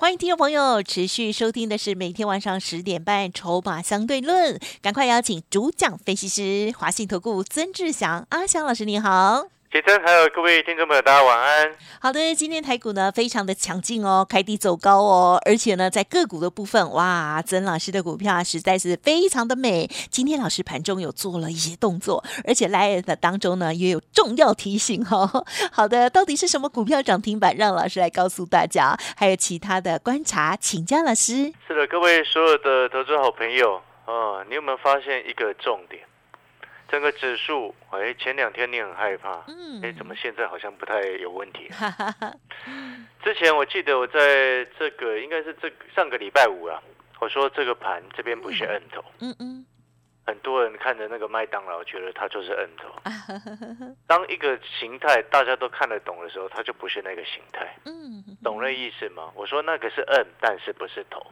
[0.00, 9.59] 欢迎听众朋友持续收听的是每天晚上十点半《筹码相对论》，赶快邀请主讲分析师华信投顾曾志祥阿祥老师，你好。
[9.72, 11.72] 杰森，还有各位听众朋友，大家晚安。
[12.00, 19.88] 好的，今天台股呢非常的强劲哦，开低走高哦，而且呢在个股的部分，哇，曾老师的股票实在是非常的美。
[20.10, 25.46] 今天老师盘中有做了一些动作，而且来的当中呢也有重要提醒哦。
[25.70, 27.54] 好的，到底是什么股票涨停板？
[27.56, 31.52] 让老师来告诉大家，还有其他的观察，请教老师。
[31.68, 36.02] 是的，各位所有的投资好朋友啊，你有没有发现一个重点？
[36.90, 41.70] 整个指数，哎，前两天你很害怕，嗯，哎，怎么现在好像不太有问题？
[43.22, 46.82] 之前我记得我在这个应该是这上个礼拜五啊，
[47.20, 49.64] 我说这个盘这边不是摁头，嗯嗯，
[50.26, 52.88] 很多人看着那个麦当劳，觉得它就是摁头。
[54.08, 59.30] 当一个形态大家都看得懂的时候，它就不是那个形态，嗯，懂那意思吗？
[59.36, 61.24] 我说那个是摁，但是不是头。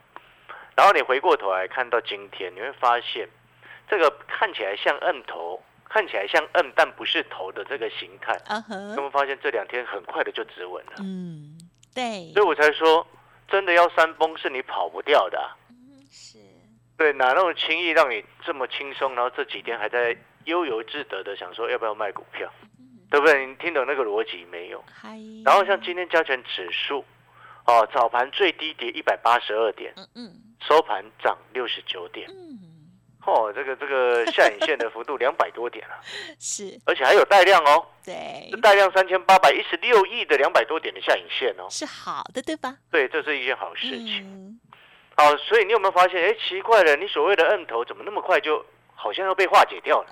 [0.76, 3.28] 然后你回过头来看到今天，你会发现。
[3.88, 8.38] 这个看起来像摁头，看起来像摁但不是头的这个形态，
[8.70, 10.92] 有没有发现这两天很快的就止稳了？
[11.00, 11.58] 嗯，
[11.94, 13.06] 对，所以我才说，
[13.48, 15.38] 真的要山崩是你跑不掉的。
[15.70, 16.38] 嗯，是，
[16.98, 19.14] 对，哪那么轻易让你这么轻松？
[19.14, 22.52] 然后这几天还在悠游自得的想说要不要卖股票，
[23.10, 23.46] 对不对？
[23.46, 24.84] 你听懂那个逻辑没有？
[25.44, 27.02] 然后像今天加权指数，
[27.64, 32.67] 哦，早盘最低跌一百八十二点，嗯嗯，收盘涨六十九点，嗯。
[33.28, 36.00] 哦，这个这个 下影线的幅度两百多点啊，
[36.40, 42.74] 是，而且还有带量哦，对，带量三千八百一十六亿的两百多点的下影线哦，是好的，对吧？
[42.90, 44.58] 对，这是一件好事情。
[45.16, 46.22] 好，所以你有没有发现？
[46.22, 50.08] 哎，奇怪了，你所谓的摁头怎么那么快就好像要被化解掉了？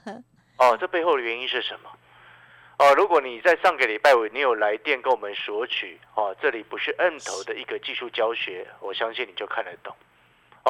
[0.58, 1.90] 哦，这背后的原因是什么？
[2.78, 9.94] 哦，如果你在上个礼拜五你有来电跟我们索取，哦，这里不是摁头的一个技术教学，我相信你就看得懂。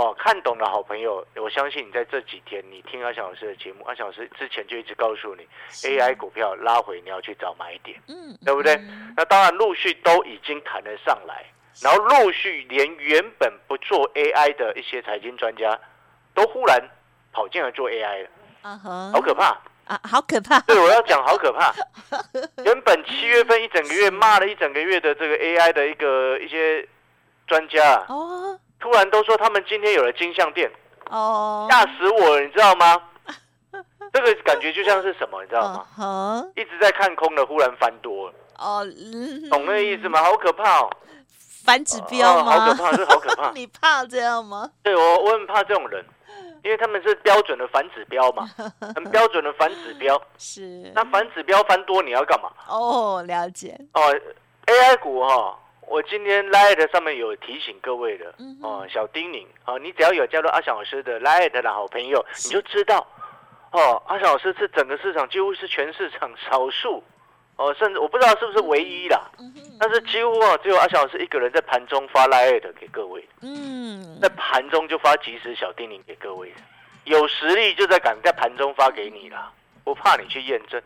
[0.00, 5.47] 哦，看懂的好朋友，我相信你在这几天，你听阿翔老师的节目，阿翔老师之前就一直告诉你
[5.83, 8.81] ，AI 股票拉回你要去找买点，嗯，对不对？
[9.15, 11.44] 那当然陆续都已经谈了上来，
[11.83, 15.78] 然后陆续连原本不做 AI 的一些财经专家，
[16.33, 16.81] 都忽然
[17.31, 18.28] 跑进来做 AI 了，
[18.62, 19.49] 啊哈，好可怕
[19.84, 20.59] 啊，好可怕！
[20.60, 21.75] 对，我要讲 好可怕。
[22.65, 26.89] 原本七月份一整个月骂了一整个月的这个 AI 的一个一些
[27.47, 28.59] 专家，哦。
[28.81, 30.71] 突然都说他们今天有了金项店，
[31.11, 33.01] 哦，吓死我了，你知道吗？
[34.13, 36.45] 这个感觉就像是什么，你知道吗？
[36.57, 38.35] 一直在看空的，忽然翻多了。
[38.59, 38.85] 哦，
[39.51, 40.23] 懂那个意思吗？
[40.23, 40.91] 好可怕哦！
[41.65, 42.59] 反指标吗？
[42.59, 43.51] 好可怕，这好可怕。
[43.55, 44.69] 你怕这样吗？
[44.83, 46.05] 对我，我很怕这种人，
[46.65, 48.51] 因为他们是标准的反指标嘛，
[48.95, 50.21] 很标准的反指标。
[50.39, 50.91] 是。
[50.95, 52.51] 那反指标翻多，你要干嘛？
[52.69, 53.79] 哦，了解。
[53.95, 54.01] 哦
[54.67, 55.57] ，AI 股哈。
[55.91, 63.05] 我今天 Light 上面有提醒各位的哦，小叮咛哦，你只要有加入阿翔老师的 Light 的好朋友，你就知道
[63.73, 67.03] 哦，阿翔老师是整个市场几乎是全市场少数
[67.56, 69.21] 哦，甚至我不知道是不是唯一啦，
[69.81, 76.55] 但是几乎哦只有阿翔老师一个人在盘中发 Light 给各位，嗯，在盘中就发即时小叮咛给各位，
[77.03, 79.51] 有实力就在敢在盘中发给你啦，
[79.83, 80.81] 不怕你去验证，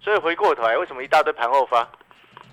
[0.00, 1.86] 所以回过头来，为什么一大堆盘后发？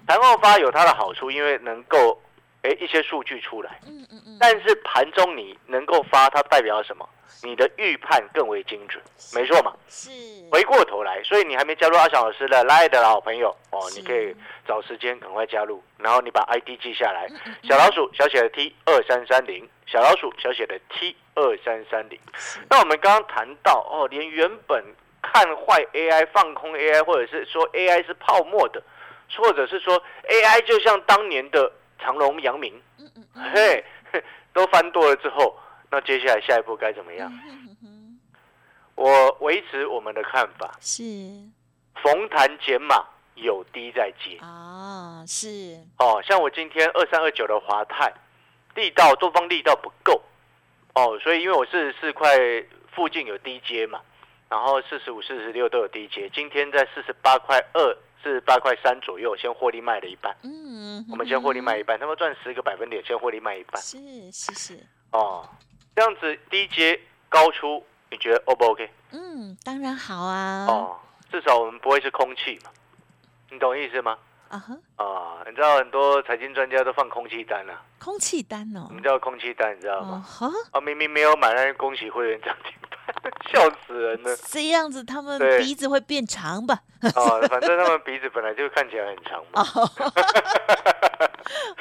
[0.07, 2.19] 盘后发有它的好处，因为能够
[2.63, 4.37] 哎一些数据出来，嗯嗯嗯。
[4.39, 7.07] 但是盘中你能够发，它代表什么？
[7.43, 9.03] 你的预判更为精准，
[9.35, 9.71] 没错嘛。
[9.87, 10.09] 是。
[10.49, 14.33] 回过头来，所以你还没加入阿翔老师的 Line 的老朋友哦，你可以
[14.65, 17.27] 找时间赶快加入，然后你把 ID 记下来，
[17.63, 22.17] 小老鼠小写的 T 二三三零，小老鼠小写的 T 二三三零。
[22.69, 24.83] 那我们刚刚谈到哦，连原本
[25.21, 28.81] 看坏 AI、放空 AI，或者是说 AI 是泡沫的。
[29.35, 32.73] 或者是说 AI 就像当年的长隆、阳明，
[33.53, 33.83] 嘿，
[34.53, 35.57] 都翻多了之后，
[35.91, 37.31] 那接下来下一步该怎么样？
[38.95, 41.03] 我维持我们的看法是，
[42.01, 45.77] 逢弹减码，有低再接啊，是。
[45.99, 48.11] 哦，像我今天二三二九的华泰
[48.73, 50.19] 力道多方力道不够。
[50.95, 52.27] 哦，所以因为我四十四块
[52.91, 54.01] 附近有低阶嘛，
[54.49, 57.97] 然后四十五、四十六都有低阶，今天在四十八块二。
[58.27, 60.35] 是八块三左右，先获利卖了一半。
[60.43, 63.81] 嗯，我们先获利卖一半，他们赚十个百分点，先获利卖一半。
[63.81, 63.97] 是
[64.31, 64.79] 是是。
[65.11, 65.47] 哦，
[65.95, 68.89] 这样子低阶高出，你觉得 O 不 OK？
[69.11, 70.65] 嗯，当然好啊。
[70.67, 70.99] 哦，
[71.31, 72.71] 至少我们不会是空气嘛，
[73.49, 74.17] 你懂意思吗？
[74.49, 79.75] 啊哈，啊，你知道很多财经专家都放空气单了、空气单哦什，么叫空气单？
[79.75, 80.21] 你知道哦吗？
[80.25, 82.86] 哈，啊，明明没有买，但是恭喜会员涨停板，
[83.51, 84.35] 笑死人了。
[84.45, 86.79] 这样子他们对鼻子会变长吧？
[87.15, 89.61] 哦，反正他们鼻子本来就看起来很长嘛。
[89.75, 89.89] 哦，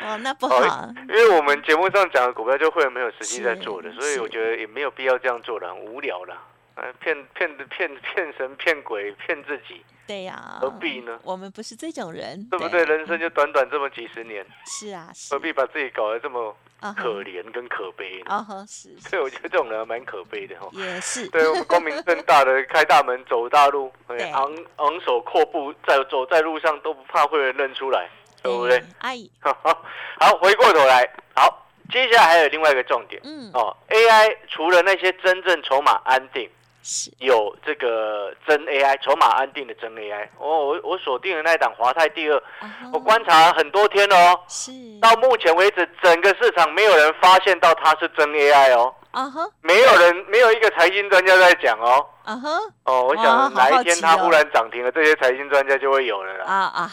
[0.07, 6.37] 哦，那不哦好，因为我们节目上讲的股票，就会员没有实际在做的，所以我觉得也没有必要这样做了，很无聊了。
[6.77, 12.85] 呃，骗骗骗骗神骗鬼骗自己，对呀，何必呢我们不是这种人，对不对？
[12.85, 16.55] 人生就短短这么几十年，是啊，是何必把自己搞得这么
[16.97, 18.35] 可怜跟可悲呢？
[18.35, 20.69] 啊哈，是，是所以我觉得这种人蛮可悲的哈。
[20.73, 28.09] 也是，对我们光明正大的开大门走大路， 哎对昂昂首阔步在走在路上都不怕会有人认出来，
[28.43, 28.83] 对不对？
[28.99, 36.51] 哎， 好，回过头来，好，接下来还有另外一个重点嗯，哦，AI 除了那些真正筹码安定，是，
[37.19, 42.43] 有这个真 AI 筹码安定的真 AI，哦，我我锁定的那一档华泰第二，
[42.93, 52.07] 我观察很多天了哦，是，到目前为止整个市场没有人发现到它是真 AI 哦，啊哈，没有人没有一个财经专家在讲哦。
[52.27, 52.51] 啊哈，
[52.85, 56.45] 哦，我想哪一天它忽然涨停了，这些财经专家就会有了啦。
[56.45, 56.91] 啊啊，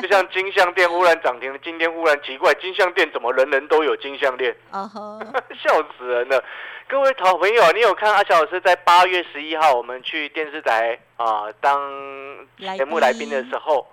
[0.00, 4.56] 就像金项店忽然涨停了，今天忽然奇怪，金项店怎么人人都有金项链？
[4.70, 5.18] 啊哈，
[5.60, 6.42] 笑死人了！
[6.88, 13.84] 各位好朋友，你有看阿小老师在八月十一号我们去电视台啊当来节目来宾的时候，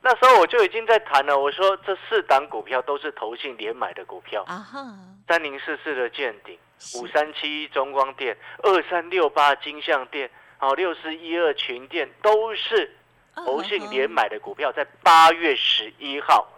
[0.00, 4.82] 那时候我就已经在谈了，我说这四档股票都是投信连买的股票，啊哈，
[5.28, 6.58] 三零四四的见顶，
[6.96, 12.96] 五三七一中光电，二三六八金项店，好六四一二群电都是
[13.34, 16.48] 投信连买的股票，在八月十一号。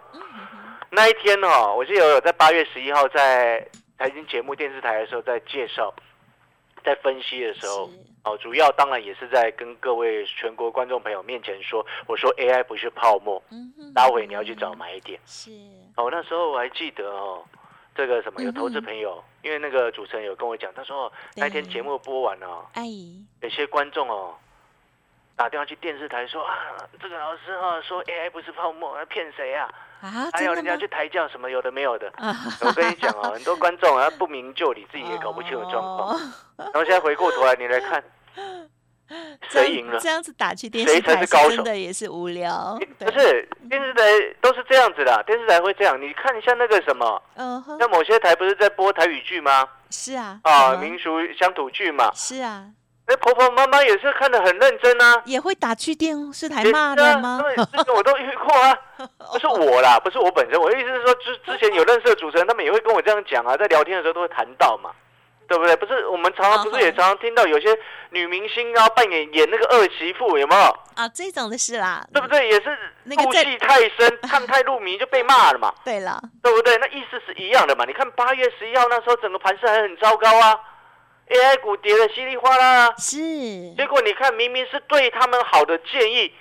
[0.89, 3.67] 那一天哦，我记得我有在八月十一号在
[4.01, 5.93] 财经节目电视台的时候，在介绍、
[6.83, 7.87] 在分析的时候，
[8.23, 13.39] 哦，主要当然也是在跟各位全国观众朋友面前说，我说 AI 不是泡沫，
[13.93, 15.21] 待会你要去找买点。
[15.23, 15.51] 是，
[15.97, 17.45] 哦，那时候我还记得哦，
[17.93, 22.87] 这个什么有投资朋友，因为那个主持人有跟我讲，他说、哦、那天节目播完哦，哎，
[23.41, 24.35] 有些观众哦。
[25.35, 29.71] 打电话去电视台说啊，这个老师哈、说 AI 不是泡沫，骗谁啊？
[30.01, 32.11] 啊，还有人家去抬轿什么有的没有的。
[32.17, 36.15] 啊，我跟你讲哦，很多观众啊不明就里，自己也搞不清楚状况。
[36.15, 36.19] 哦
[36.57, 38.03] 然后现在回过头来，你来看
[39.49, 40.07] 谁赢了这？
[40.07, 44.03] 样子打去电谁视台才是高手真的也是无聊，不，是电视台
[44.39, 45.99] 都是这样子的，电视台会这样。
[45.99, 49.67] 你看一下那个什么，嗯哼，像某些台不是在播台语剧吗？
[49.89, 52.11] 是啊，啊，民俗乡土剧嘛。
[52.13, 52.65] 是啊，
[53.11, 55.21] 那婆婆妈妈也是看得很认真啊。
[55.25, 57.41] 也会打去电视台骂人吗？
[57.43, 58.73] 他们之前我都遇过啊，
[59.33, 64.91] 不是我啦，不是我本身，我的意思是说，之之前有认识的主持人，他们也会跟我这样讲啊，在聊天的时候都会谈到嘛，
[65.45, 65.75] 对不对？
[65.75, 67.77] 不是我们常常不是也常常听到有些
[68.11, 70.61] 女明星啊扮演演那个二媳妇，有没有？
[70.95, 72.47] 啊，这种的是啦，对不对？
[72.47, 76.77] 也是入戏太深，看太入迷就被骂了嘛， 对了，对不对？
[76.77, 77.83] 那意思是一样的嘛。
[77.83, 80.57] 你看八月十一号那时候整个盘势还很糟糕啊
[81.31, 86.31] ，AI 股跌的稀里哗啦啊，是结果你看明明是对他们好的建议。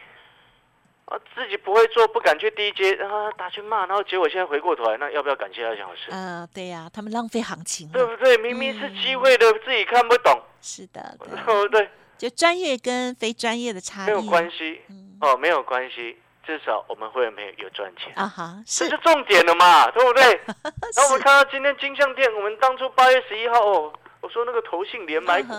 [1.06, 6.02] 啊，自己不会做，不敢去低阶，啊，打去骂，然后结果现在回过头来，那要不要感谢阿翔老师？
[6.10, 8.36] 呃，对呀，他们浪费行情了，对不对？
[8.38, 11.90] 明明是机会的，自己看不懂，是的，对对不对？
[12.16, 16.16] 就专业跟非专业的差异，没有关系嗯哦，没有关系，
[16.46, 20.22] 至少我们会员朋友有赚钱，啊哈，这是是重点了嘛，对不对？
[20.94, 25.52] 然后我们看到今天金项店，我们当初八月十一号哦，我说那个投信连买股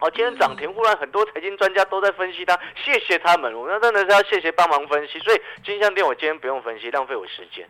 [0.00, 5.18] 哦，今天涨停，忽然很多财经专家都在分析它，谢谢他们，我们真的是要谢谢帮忙分析。
[5.18, 7.68] 所以金项店我今天不用分析，浪费我时间，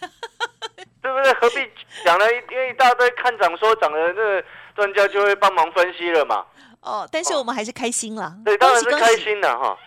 [1.00, 1.32] 对不对？
[1.34, 1.56] 何必
[2.04, 6.44] 讲了一因为一大堆看涨说涨的那个专家就会帮忙分析了嘛？
[6.82, 9.78] 哦，但是我们还是开心了，对，当然是开心的哈。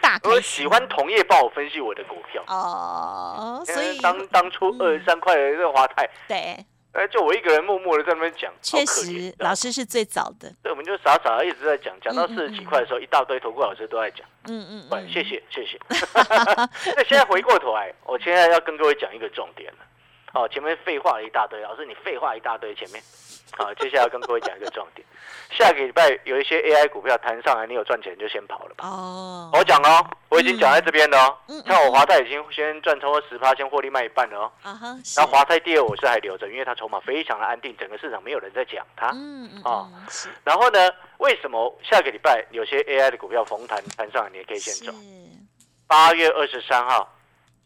[0.00, 14.26] 大开心， 我喜欢同业帮我分析我的股票，哦，所以当当初二十三块的这个华泰，对，哎，就我一个人默默的在那边讲，确好可怜实老师是最早的，对，我们就傻傻的一直在讲，讲到四十几块的时候，一大堆投顾老师都在讲。
[14.48, 15.78] 嗯嗯对，嗯，谢谢谢谢。
[16.96, 19.78] 那现在回过头来，我现在要跟各位讲一个重点了。
[20.32, 23.02] 哦，前面废话了一大堆，老师你废话一大堆，前面。
[23.52, 25.04] 好，接下来要跟各位讲一个重点。
[25.50, 28.86] 下个礼拜有一些 AI 股票弹上来，你有赚钱就先跑了吧。
[28.86, 31.36] 哦，我讲哦，我已经讲在这边了哦。
[31.48, 34.52] 嗯看我华泰已经先赚超过十趴，先获利卖一半了哦。
[34.62, 39.08] 啊哈，是然后华泰第二我是还留着，因为它筹码非常的安定，整个市场没有人在讲它。
[39.08, 39.90] 嗯嗯哦
[40.44, 44.96] 然后呢，为什么下个礼拜有些 AI 的股票逢弹弹上来，你也可以先走？
[45.88, 47.12] 八月二十三号，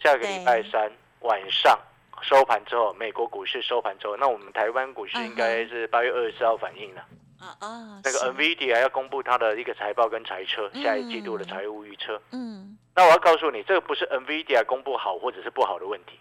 [0.02, 0.90] 下个礼拜三
[1.20, 1.78] 晚上
[2.24, 7.04] 收盘之后，美国股市收盘之后，那我们台湾股市应该是八月二十四号反应了。
[7.38, 12.20] 啊啊，那个 NVIDIA 要公布它的一个财报跟财测，嗯下一季度的财务预测。
[12.32, 16.18] 嗯那我要告诉你，这个不是 NVIDIA 公布好或者是不好的问题，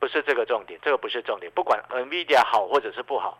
[0.00, 1.52] 不是这个重点，这个不是重点。
[1.52, 3.38] 不管 NVIDIA 好或者是不好，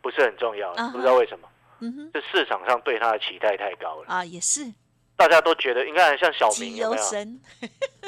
[0.00, 1.48] 不是很重要不知道为什么？
[1.80, 4.72] 嗯哼是市场上对它的期待太高了，啊，也是
[5.16, 7.02] 大家都觉得，你看像小明有没有，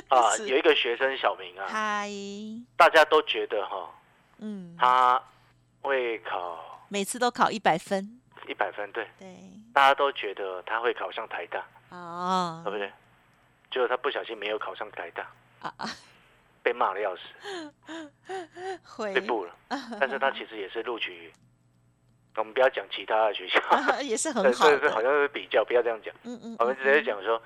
[0.09, 0.37] 啊？
[0.47, 2.09] 有一个学生小明啊，嗨，
[2.77, 3.91] 大家都觉得哈，
[4.39, 5.21] 嗯，他
[5.81, 9.37] 会考每次都考一百分，一百分，对，对，
[9.73, 12.63] 大家都觉得他会考上台大，哦。
[12.65, 12.93] 对，不对？
[13.71, 15.23] 结果他不小心没有考上台大，
[15.61, 15.91] 啊啊，
[16.63, 17.23] 被骂的要死，
[18.85, 19.13] 会。
[19.15, 19.55] 被捕了。
[20.01, 21.33] 但是他其实也是录取，
[22.39, 23.61] 我们不要讲其他的学校，
[24.01, 26.15] 也是很对，好这是好，像是比较，不要这样讲。
[26.25, 27.41] 嗯嗯，我们直接讲说，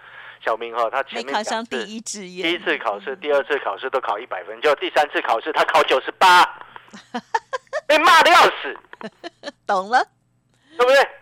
[0.45, 6.45] 小明哈，他前没面考上第一志愿，第一次考试、第二次考试都考一百分，结果第三次考试他考九十八，
[7.87, 8.79] 被骂的要死，
[9.67, 10.05] 懂了，
[10.77, 11.09] 对不对？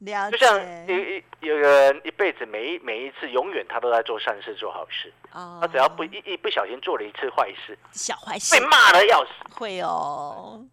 [0.00, 9.30] 了就像解，一一有个人一辈子每一每一次永远他都在做善事做好事，哦他只要不一一不小心做了一次坏事，小坏事被骂的要死。
[9.50, 10.64] 会哦，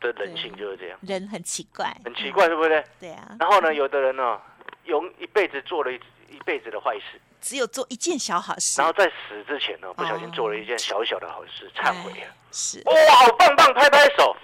[0.00, 2.84] 的人性就是这样，人很奇怪，很奇怪，对不对？
[2.98, 4.40] 对啊，然后呢，有的人呢，
[4.84, 5.96] 用一辈子做了一
[6.30, 8.80] 一辈子的坏事，只有做一件小好事。
[8.80, 12.34] 然，后在死之前呢，不小心做了一件小小的好事，忏悔哎了。
[12.50, 12.92] 是，哇，
[13.26, 14.36] 好棒棒，拍拍手！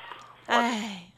[0.46, 1.10] 哎，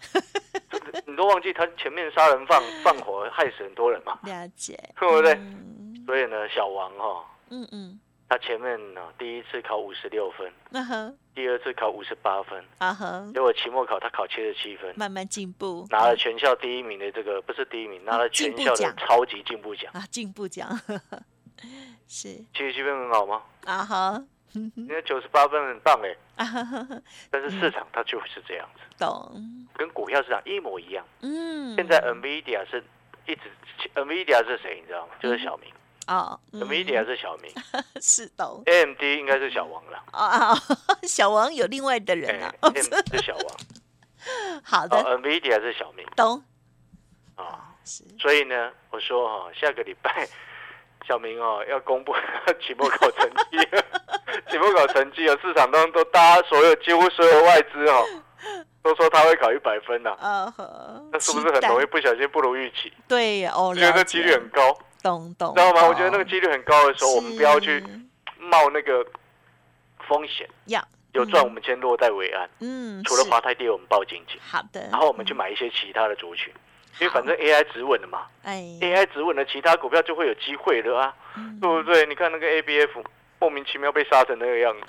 [1.06, 4.18] 你都忘记他前面杀人放放火害死很多人嘛？
[4.22, 5.34] 了解，对不对？
[5.34, 6.04] 嗯。
[6.06, 19.88] 所以呢，小王哈、嗯嗯，他前面呢第一次考五十六分，那呵，第二次考五十八分，啊哈，结果期末考他考七十七分，慢慢进步，拿了全校第一名的这个不是第一名，拿了全校的超级进步奖。
[19.94, 20.68] 啊，进步奖，
[22.08, 22.34] 是。
[22.52, 23.40] 七十七分很好吗？
[23.66, 26.16] 啊哈， 因为九十八分很棒哎，
[27.30, 29.40] 但是市场它就是这样子，懂，
[29.76, 31.06] 跟股票市场一模一样。
[31.20, 32.82] 嗯，现在 NVIDIA 是
[33.28, 33.42] 一直
[33.94, 34.80] NVIDIA 是谁？
[34.80, 35.12] 你知道吗？
[35.22, 35.72] 就是小明
[36.08, 37.52] 哦嗯，NVIDIA 是小明。
[38.00, 40.02] 是懂，AMD 应该是小王了。
[40.12, 40.58] 啊哦，
[41.06, 43.56] 小王有另外的人哎啊，，AMD 是小王，
[44.64, 46.04] 好的，哦，NVIDIA 是小明。
[46.16, 46.42] 懂。
[47.36, 47.74] 啊。
[47.84, 48.02] 是。
[48.18, 50.26] 所以呢，我说哈，下个礼拜
[51.06, 52.12] 小明哦要公布
[52.66, 53.58] 期末考成绩，
[54.50, 58.04] 期末考成绩哦，市场当中都大家所有几乎所有外资哦
[58.82, 60.50] 都说他会考一百分呐，啊。
[60.56, 62.92] 呵，那是不是很容易不小心不如预期？
[63.08, 65.86] 对哦，我觉得几率很高，懂懂，知道吗？
[65.88, 67.82] 我觉得那个几率很高的时候，我们不要去
[68.38, 69.04] 冒那个
[70.08, 72.48] 风险，要有赚我们先落袋为安。
[72.60, 76.52] 嗯，除了华泰跌，我们报紧紧，好的，然后我们去买一些其他的族群，
[77.00, 78.26] 因为反正 AI 止稳了嘛。
[78.42, 81.58] 哎，，AI 止稳了，其他股票就会有机会了啊，嗯。
[81.60, 82.06] 对不对？
[82.06, 83.04] 你看那个 ABF
[83.40, 84.86] 莫名其妙被杀成那个样子，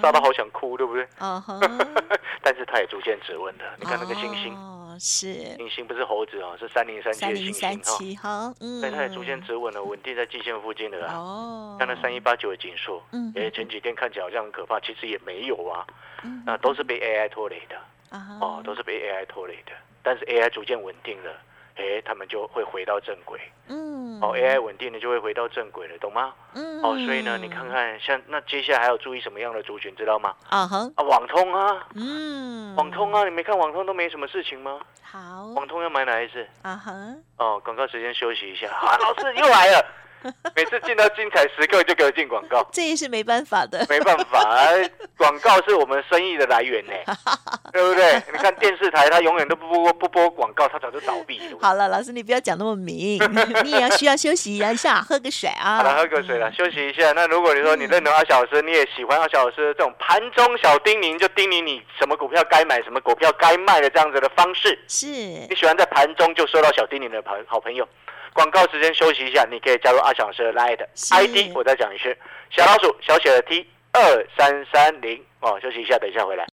[0.00, 1.06] 杀到好想哭，对不对？
[2.42, 3.64] 但是它也逐渐止稳了。
[3.78, 4.54] 你看那个星星，
[4.94, 11.12] 哦，是星星不是猴子哦，是三零三七的三零三星星哈，七哈，嗯，但，它也逐渐止稳了，稳定在季线附近的啦。
[11.14, 15.84] 哦，看那三一八九的紧缩，嗯哎，前几天看起来好像很可怕，其实也没有啊，
[16.22, 17.76] 嗯那都是被 AI 拖累的。
[18.10, 19.72] 啊哦，都是被 AI 拖累的。
[20.02, 21.32] 但是 AI 逐渐稳定了，
[21.76, 23.40] 哎，他们就会回到正轨。
[23.68, 26.32] 嗯，哦，AI 稳定的就会回到正轨了，懂吗？
[26.54, 30.34] 嗯，哦，所以呢，你看看像那接下来还要注意什么样的族群，知道吗？
[30.50, 34.80] 啊哈，啊，网通啊，嗯，网通啊，你没看网通都没什么事情吗？
[35.02, 36.46] 好网通要买哪一只？
[36.62, 36.92] 啊哈，
[37.38, 38.68] 哦，广告时间休息一下。
[38.70, 39.84] 啊，老师又来了，
[40.56, 42.66] 每次进到精彩时刻就给我进广告。
[42.72, 46.92] 这也是没办法的，没办法，哎广告是我们生意的来源呢，
[47.72, 48.22] 对不对？
[48.32, 51.58] 你看电视台，它永远都不播不播广告，它早就倒闭了。
[51.60, 53.18] 好了，老师你不要讲那么明，
[53.62, 55.76] 你也要需要休息一下，喝个水啊。
[55.78, 57.12] 好了，喝个水了，休息一下。
[57.12, 67.86] 那如果你说你认同阿小老师，你也喜欢阿小老师这种盘中小叮咛，就叮咛你什么股票该买，什么股票该卖的这样子的方式，是你喜欢在盘中就收到小叮咛的朋好朋友。
[68.34, 72.14] 广告时间休息一下，你可以加入阿小老师的 Line 是 ID，我再讲一次，
[72.50, 76.44] 小老鼠小写的 T 二三三零哦，休息一下，等一下回来。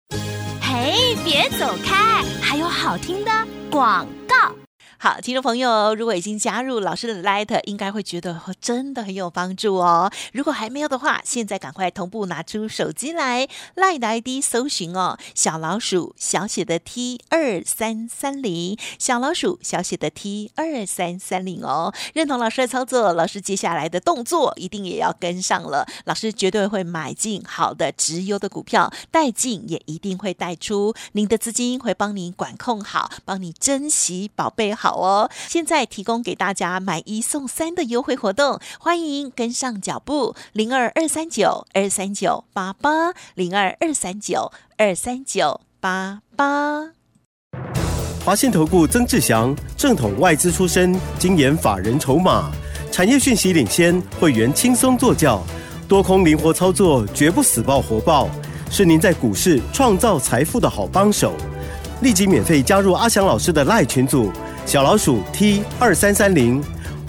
[0.61, 3.31] 嘿，别走开，还有好听的
[3.71, 4.20] 广告。
[5.03, 10.13] 好，听众朋友，如果已经加入老师的 Light，应该会觉得真的很有帮助哦。
[10.35, 21.95] 如果还没有的话，现在赶快同步拿出手机来，Light 的 ID 搜寻哦，小老鼠小写的 T 二三三零，小老鼠小写的 T 二三三零哦。
[22.13, 25.87] 认同老师的操作，老师接下来的动作一定也要跟上了。
[26.05, 30.93] 老师绝对会买进好的直优的股票，带进也一定会带出。
[31.13, 35.31] 您的资金会帮您管控好，帮你珍惜宝贝好好哦。
[35.49, 46.91] 现在提供给大家买一送三的优惠活动，欢迎跟上脚步，零二二三九二三九八八，零二二三九二三九八八。
[48.25, 52.51] 华信投顾曾志祥，正统外资出身，精研法人筹码，
[52.91, 55.41] 产业讯息领先，会员轻松做教，
[55.87, 58.29] 多空灵活操作，绝不死爆活爆，
[58.69, 61.33] 是您在股市创造财富的好帮手。
[62.03, 64.33] 立即免费加入阿翔老师的赖群组，
[64.71, 66.63] 小老鼠 T 二三三零，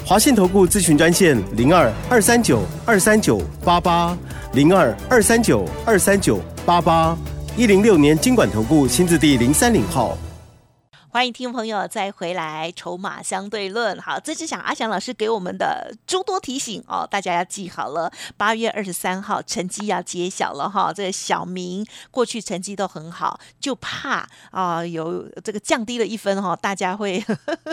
[0.03, 4.17] 华信投顾咨询专线零二二三九二三九八八
[4.53, 7.15] 零二二三九二三九八八
[7.55, 10.17] 一零六年经管投顾新字第零三零号。
[11.13, 13.99] 欢迎听众朋友再回来，筹码相对论。
[13.99, 18.09] 好，这是想阿翔老师给我们的诸多提醒哦，大家要记好了。
[18.37, 27.21] 八月二十三号成绩要揭晓了哈，这个小明过去成绩都很好，就怕啊有这个降低了一分哈，大家会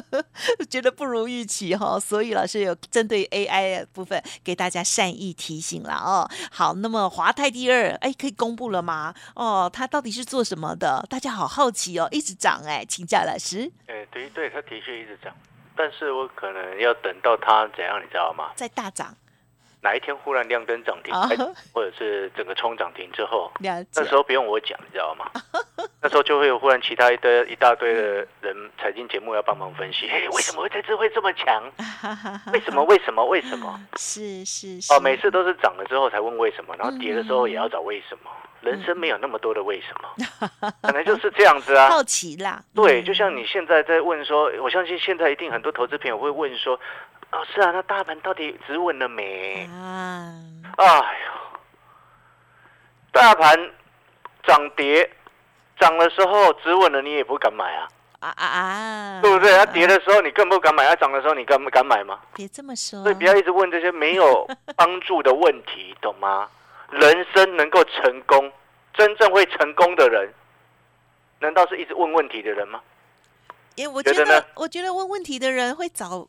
[0.69, 6.29] 觉得不如预期哈，所以老师有针对 AI 部分给大家善意提醒了哦。
[6.51, 9.15] 好，那么华泰第二，哎，可以公布了吗？
[9.37, 11.07] 哦，它到底是做什么的？
[11.09, 13.28] 大家好好奇哦，一直涨哎，请教。
[13.29, 15.35] 老师，哎，对对，它的确一直涨，
[15.77, 18.51] 但是我可能要等到它怎样，你知道吗？
[18.57, 19.15] 在大涨，
[19.83, 21.15] 哪一天忽然亮灯涨停，
[21.73, 25.31] 或者是整个冲涨停之后，那时候不用我讲，你知道吗？
[26.01, 31.63] 那时候就会有忽然其他一堆一大堆的人财经节目要帮忙分析，嘿， 为什么会这次会这么强？
[32.53, 32.83] 为什么？
[32.85, 33.25] 为什么？
[33.27, 33.81] 为什么？
[33.99, 38.31] 是是哦，每次都是涨了之后才问为什么，然后跌的时候也要找为什么。
[38.61, 41.89] 人生没有那么多的为什么， 可能就是这样子啊。
[41.89, 46.75] 好奇啦，对，就像你现在在问说，我相信现在一定很多投资朋友会问说，
[47.31, 49.69] 哦，是啊，那大盘到底止稳了没？
[49.73, 50.35] 啊，
[50.77, 51.59] 哎呦，
[53.13, 53.71] 大盘
[54.45, 55.09] 涨跌
[55.79, 57.89] 涨的时候止稳了，你也不敢买啊，
[58.21, 59.53] 啊啊啊，对不对？
[59.57, 62.19] 它跌的时候你更不敢买，它涨的时候你敢不敢买吗？
[62.35, 66.49] 别这么说，所以不要一直问这些没有帮助的问题，懂吗？
[66.91, 68.51] 人生能够成功，
[68.95, 70.33] 真正会成功的人，
[71.41, 72.81] 难道是一直问问题的人吗？
[73.75, 76.27] 因为我觉得，我觉得问问题的人会找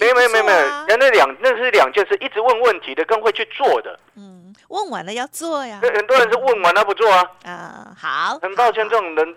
[0.00, 3.98] 没有没有没有没有，那两那是两件事，一直问问题的跟会去做的。
[4.16, 5.80] 嗯，问完了要做呀。
[5.82, 7.30] 很多人是问完了不做啊。
[7.44, 8.38] 啊，好。
[8.38, 9.36] 很抱歉，这种人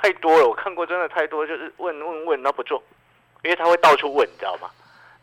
[0.00, 2.82] 太多了，我看过真的太多，就是问问问，那不做，
[3.42, 4.70] 因为他会到处问，你知道吗？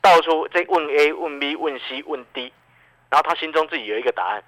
[0.02, 2.52] 到处在问 A 问 B 问 C 问 D。
[3.10, 4.44] 然后他心中自己有一个答案，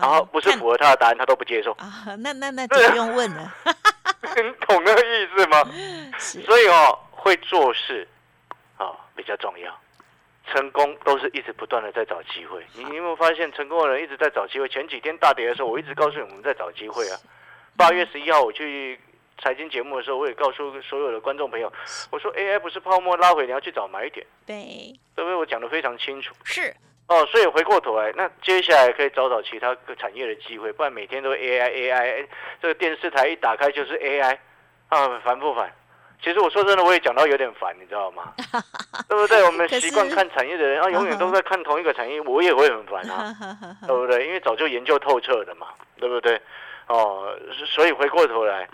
[0.00, 2.04] 然后不是符合他的答案，他都不接受啊。
[2.18, 3.54] 那那那就不用问了，
[4.36, 5.62] 你懂那个意思吗？
[6.18, 8.06] 所以哦，会做事
[8.76, 9.80] 啊比较重要。
[10.46, 12.62] 成功都是一直不断的在找机会。
[12.74, 14.68] 你有没有发现，成功的人一直在找机会？
[14.68, 17.18] 前几天大跌的时候，我一直告诉你我们在找机会啊。
[17.78, 19.00] 八月十一号我去
[19.42, 21.72] 财经节目的时候，我也告诉所有的观众朋友，
[22.10, 24.24] 我说 AI 不是泡沫拉回，你要去找买点。
[24.44, 25.34] 对，对不对？
[25.34, 26.34] 我讲的非常清楚。
[26.44, 26.76] 是。
[27.06, 32.26] 哦，所以回过头来，那接下来可以找找其他个产业的机会，不然每天都 AI AI，
[32.62, 34.38] 这个电视台一打开就是 AI，
[34.88, 35.70] 啊，烦不烦？
[36.22, 38.32] 其实我说真的，我也讲到有点烦，你知道吗？
[39.06, 39.44] 对不对？
[39.44, 43.36] 我们习惯看产业的人啊，永远都在看同一个产业，我也会很烦啊，
[43.86, 44.26] 对不对？
[44.26, 46.40] 因为早就研究透彻了嘛，对不对？
[46.86, 48.66] 哦，所以回过头来，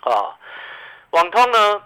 [0.00, 0.34] 啊，
[1.10, 1.80] 网通呢，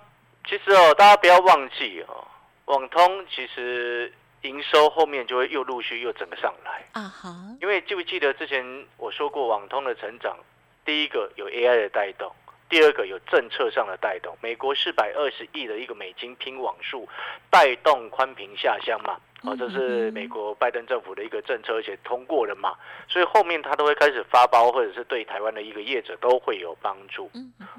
[0.48, 2.26] 其实哦，大家不要忘记哦，
[2.64, 4.10] 网通其实。
[4.42, 10.36] 营收后面就会又陆续又整个上来啊哈，因为记不记得之前我说过网通的成长，
[10.84, 12.32] 第一个有 AI 的带动，
[12.68, 14.36] 第二个有政策上的带动。
[14.40, 17.06] 美国四百二十亿的一个美金拼网速，
[17.50, 22.74] 带动宽频下乡嘛，哦，这是美国拜登政府的一个政策，而且通过了嘛，
[23.08, 27.30] 所以后面他都会开始发包，或者是对台湾的一个业者都会有帮助。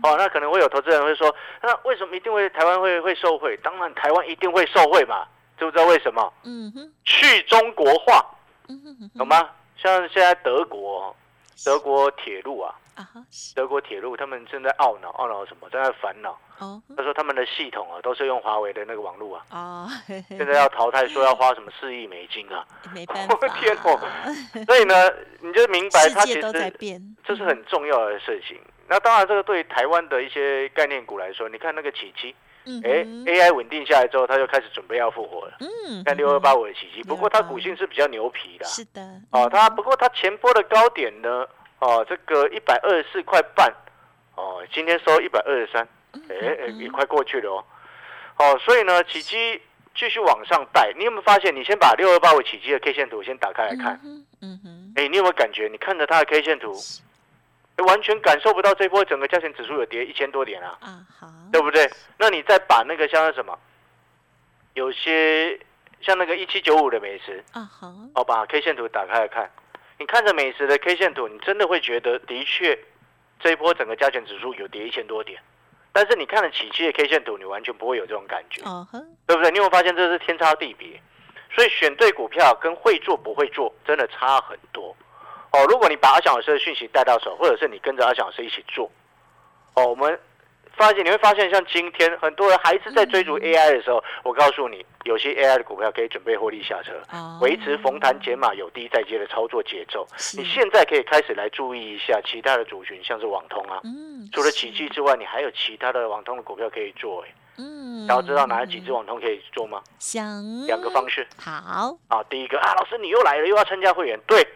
[0.03, 3.57] 哦，那可能会有投资人会说，那为什么一定会台湾会会受惠？
[3.63, 5.25] 当然台湾一定会受惠嘛。
[5.61, 6.33] 知不知道为什么？
[6.43, 8.25] 嗯哼，去中国化，
[8.67, 9.47] 嗯哼，懂吗？
[9.77, 11.15] 像现在德国，
[11.63, 13.05] 德国铁路啊，啊
[13.53, 15.69] 德国铁路他们正在懊恼，懊恼什么？
[15.69, 16.35] 正在烦恼。
[16.57, 19.45] 哦，他说他们的系统啊，都是用华为的那个网络啊。
[19.51, 19.89] 哦，
[20.27, 22.65] 现在要淘汰，说要花什么四亿美金啊？
[22.93, 23.47] 没办法。
[23.59, 23.99] 天哦！
[24.65, 24.95] 所以呢，
[25.41, 26.41] 你就明白，它其实
[27.23, 28.59] 这是很重要的事情。
[28.87, 32.35] 那当然，这个对台湾的一些概念股来说，你看那个起基。
[32.83, 35.57] 哎，AI 稳定下来之后，他就开始准备要复活了。
[35.59, 38.65] 嗯，看六二八五的奇迹，不过它股性是比较牛皮的。
[38.65, 39.01] 是的。
[39.31, 41.47] 哦，它不过它前波的高点呢，
[41.79, 43.73] 哦，这个一百二十四块半，
[44.35, 45.87] 哦，今天收一百二十三，
[46.29, 47.65] 哎哎，也快过去了哦。
[48.37, 49.61] 哦，所以呢，奇迹
[49.95, 50.93] 继续往上带。
[50.97, 51.55] 你有没有发现？
[51.55, 53.99] 你先把六二八五奇迹的 K 线图先打开来看。
[54.03, 54.93] 嗯哼。
[54.95, 55.67] 哎，你有没有感觉？
[55.71, 56.73] 你看着它的 K 线图？
[57.81, 61.89] 完全感受不到这波整个加权指数有跌一千多点啊，啊好，对不对？
[62.17, 63.57] 那你再把那个像什么，
[64.73, 65.59] 有些
[66.01, 69.51] 像那个一七九五的美食啊好，哦把 K 线图打开来看，
[69.99, 72.77] 你看着美食的 K 线图，你真的会觉得的确
[73.39, 75.41] 这一波整个加权指数有跌一千多点，
[75.91, 79.51] 但是你看了起期的 K 线图，你完全不会有这种感觉，哦呵，对不对？
[79.51, 81.01] 你有没有发现这是天差地别？
[81.53, 84.95] 所以选对股票跟会做不会做真的差很多。
[85.51, 88.89] 哦，如果你把阿翔老师的讯息带到手，或者是你跟着阿翔老师一起做，
[89.75, 90.17] 哦，我们
[90.77, 97.37] 发现你会发现，像今天很多人还是在追逐 AI 的时候，我告诉你，有些 AI 的股票可以准备获利下车，哦。
[97.41, 100.07] 维持逢弹减码有低再接的操作节奏。
[100.37, 107.21] 你现在可以开始来注意一下其他的族群，像是网通啊，嗯，除了奇迹之外，你还有其他的网通的股票可以做。
[107.23, 109.83] 哎，嗯，然后知道哪几只网通可以做吗？
[109.99, 110.25] 想。
[110.65, 111.27] 两个方式。
[111.37, 114.47] 好，啊，第一个啊，老师你又来了，又要参加会员，对，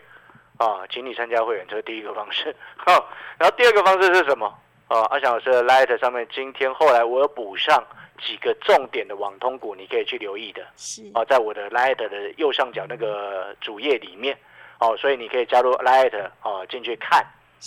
[0.58, 2.56] 啊，请你参加会员，这是第一个方式。
[2.78, 4.46] 好，然后第二个方式是什么？
[4.88, 7.84] 啊，阿翔老师的 Light 上面，今天后来我有补上
[8.22, 10.66] 几个重点的网通股，你可以去留意的。
[10.78, 14.38] 是啊，在我的 Light 的右上角那个主页里面，
[14.80, 17.20] 哦，所以你可以加入 Light 哦进去看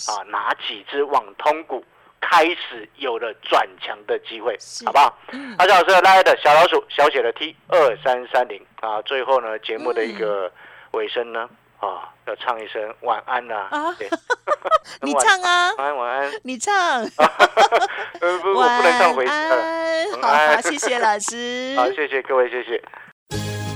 [0.07, 1.83] 啊，哪几只网通股
[2.21, 5.19] 开始有了转强的机会，好不好？
[5.33, 10.49] 嗯阿翔老师的 Light 小老鼠小写的 T 二三三零啊，最后呢节目的一个
[10.91, 13.93] 尾声呢啊，要唱一声晚安呐、啊。
[13.97, 14.09] 对。
[15.01, 16.73] 你唱啊，晚安晚安，你唱，
[18.19, 20.55] 呃不能唱回去了，安，好晚安。
[20.55, 22.81] 好，谢谢老师， 好，谢谢各位，谢谢。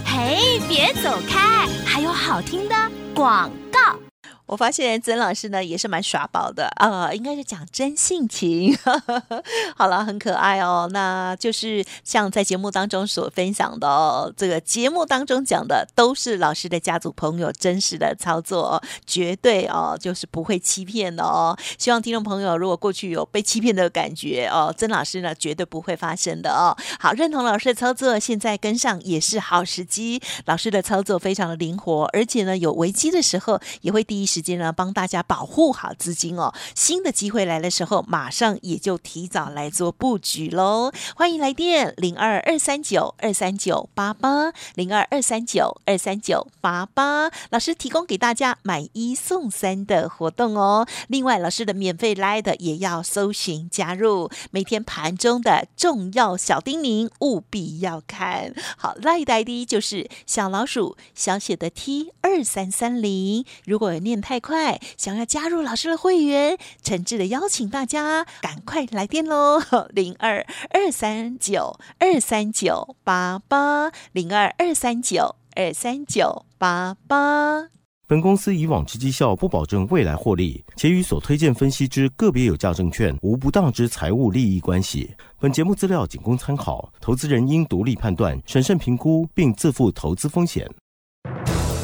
[0.06, 2.76] 嘿，别走开，还有好听的
[3.16, 3.98] 广告。
[4.46, 8.78] 我发现曾老师呢也是蛮耍宝的啊、应该是讲真性情。
[9.76, 10.90] 好了，很可爱哦。
[10.92, 21.58] 那就是像在节目当中所分享的哦，这个节目当中讲的都是老师的家族朋友真实的操作哦，绝对哦就是不会欺骗的哦。
[21.78, 26.76] 希望听众朋友如果过去有被欺骗的感觉哦，曾老师呢绝对不会发生的哦。
[27.00, 30.22] 好，认同老师的操作，现在跟上也是好时机。
[30.46, 36.52] 老师的操作非常的灵活，而且呢有危机的时候也会第一时间呢帮大家保护好资金哦。
[36.74, 40.92] 新的机会来的时候，马上也就提早来做布局喽。
[41.16, 50.88] 欢迎来电零二二三九二三九八八零二二三九二三九八八，老师提供给大家买一送三的活动哦。
[51.10, 58.96] 另外，老师的免费来的也要搜寻加入，每天盘中的重要小叮咛务必要看好。
[59.04, 63.46] 赖的 ID 就是小老鼠小写的 T 二三三零。
[63.66, 69.60] 如果有念太快，想要加入老师的会员，诚挚的邀请大家赶快来电喽！
[69.94, 77.68] 零二二三九二三九八八零二二三九二三九八八。
[78.08, 85.14] 本公司以往之绩效不保证未来获利，且与所推荐分析之个别有价证券无不当之财务利益关系。
[85.40, 90.70] 本节目资料仅供参考，投资人应独立判断、审慎评估，并自负投资风险。